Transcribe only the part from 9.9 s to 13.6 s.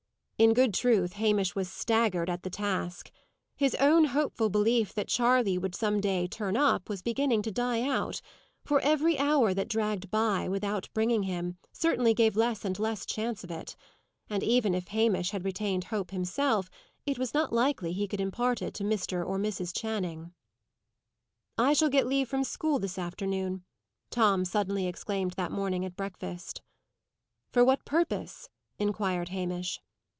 by, without bringing him, certainly gave less and less chance of